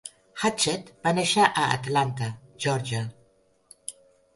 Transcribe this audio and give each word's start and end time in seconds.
Hatchett 0.43 0.89
va 1.03 1.13
néixer 1.19 1.45
a 1.49 1.67
Atlanta, 1.77 2.33
Geòrgia. 2.67 3.07